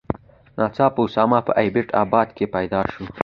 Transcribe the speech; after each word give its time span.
ناڅاپه 0.57 0.99
اسامه 1.05 1.39
په 1.47 1.51
ایبټ 1.61 1.87
آباد 2.03 2.27
کې 2.37 2.45
پیدا 2.55 2.81
شو. 2.91 3.05